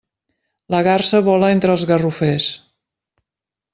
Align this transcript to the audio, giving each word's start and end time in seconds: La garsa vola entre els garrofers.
La 0.75 0.79
garsa 0.87 1.21
vola 1.29 1.51
entre 1.57 1.73
els 1.75 1.83
garrofers. 1.91 2.49